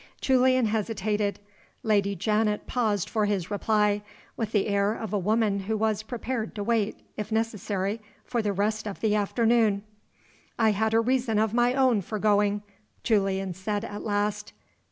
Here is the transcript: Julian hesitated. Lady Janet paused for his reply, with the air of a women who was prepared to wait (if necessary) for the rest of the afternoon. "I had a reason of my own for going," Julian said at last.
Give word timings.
Julian 0.19 0.65
hesitated. 0.65 1.37
Lady 1.83 2.15
Janet 2.15 2.65
paused 2.65 3.07
for 3.07 3.27
his 3.27 3.51
reply, 3.51 4.01
with 4.35 4.51
the 4.51 4.65
air 4.65 4.95
of 4.95 5.13
a 5.13 5.19
women 5.19 5.59
who 5.59 5.77
was 5.77 6.01
prepared 6.01 6.55
to 6.55 6.63
wait 6.63 6.99
(if 7.17 7.31
necessary) 7.31 8.01
for 8.25 8.41
the 8.41 8.51
rest 8.51 8.87
of 8.87 8.99
the 8.99 9.13
afternoon. 9.13 9.83
"I 10.57 10.71
had 10.71 10.95
a 10.95 10.99
reason 10.99 11.37
of 11.37 11.53
my 11.53 11.75
own 11.75 12.01
for 12.01 12.17
going," 12.17 12.63
Julian 13.03 13.53
said 13.53 13.85
at 13.85 14.01
last. 14.01 14.53